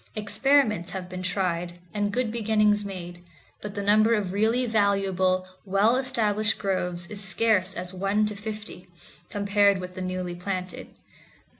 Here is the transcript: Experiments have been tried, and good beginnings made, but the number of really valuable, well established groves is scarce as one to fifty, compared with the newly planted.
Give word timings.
Experiments 0.15 0.89
have 0.93 1.07
been 1.07 1.21
tried, 1.21 1.77
and 1.93 2.11
good 2.11 2.31
beginnings 2.31 2.83
made, 2.83 3.23
but 3.61 3.75
the 3.75 3.83
number 3.83 4.15
of 4.15 4.33
really 4.33 4.65
valuable, 4.65 5.47
well 5.63 5.95
established 5.95 6.57
groves 6.57 7.05
is 7.11 7.23
scarce 7.23 7.75
as 7.75 7.93
one 7.93 8.25
to 8.25 8.35
fifty, 8.35 8.87
compared 9.29 9.77
with 9.79 9.93
the 9.93 10.01
newly 10.01 10.33
planted. 10.33 10.87